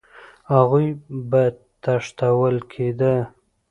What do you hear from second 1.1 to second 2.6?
به تښتول